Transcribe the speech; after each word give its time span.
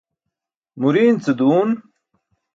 Muriin 0.79 1.15
ce 1.23 1.31
duun. 1.39 1.69